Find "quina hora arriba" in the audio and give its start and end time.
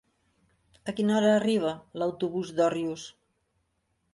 0.99-1.73